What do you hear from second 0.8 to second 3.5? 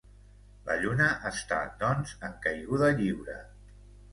Lluna està, doncs, en caiguda lliure.